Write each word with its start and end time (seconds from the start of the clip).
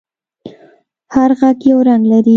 هر 1.13 1.31
غږ 1.39 1.59
یو 1.71 1.79
رنگ 1.87 2.03
لري. 2.11 2.29